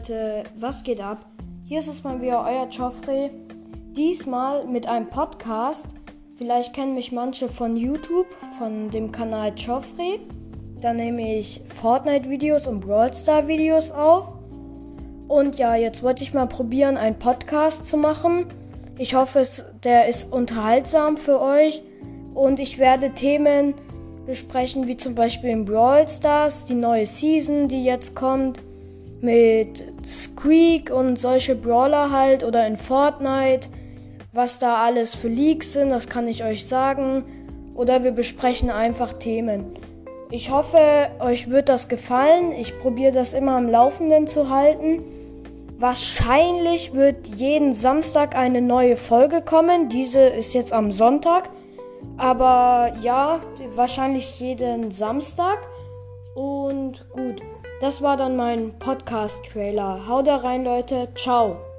[0.00, 1.18] Leute, was geht ab?
[1.66, 3.30] Hier ist es mal wieder euer Joffrey.
[3.94, 5.88] Diesmal mit einem Podcast.
[6.38, 8.26] Vielleicht kennen mich manche von YouTube,
[8.56, 10.20] von dem Kanal Joffrey.
[10.80, 14.32] Da nehme ich Fortnite-Videos und Brawl Star-Videos auf.
[15.28, 18.46] Und ja, jetzt wollte ich mal probieren, einen Podcast zu machen.
[18.96, 21.82] Ich hoffe, es, der ist unterhaltsam für euch.
[22.32, 23.74] Und ich werde Themen
[24.24, 28.62] besprechen, wie zum Beispiel in Brawl Stars, die neue Season, die jetzt kommt,
[29.20, 33.68] mit Squeak und solche Brawler halt oder in Fortnite,
[34.32, 37.24] was da alles für Leaks sind, das kann ich euch sagen.
[37.74, 39.64] Oder wir besprechen einfach Themen.
[40.30, 42.52] Ich hoffe, euch wird das gefallen.
[42.52, 45.02] Ich probiere das immer am Laufenden zu halten.
[45.78, 49.88] Wahrscheinlich wird jeden Samstag eine neue Folge kommen.
[49.88, 51.48] Diese ist jetzt am Sonntag.
[52.16, 53.40] Aber ja,
[53.74, 55.58] wahrscheinlich jeden Samstag.
[56.34, 57.42] Und gut,
[57.80, 60.06] das war dann mein Podcast-Trailer.
[60.06, 61.08] Haut da rein, Leute.
[61.14, 61.69] Ciao.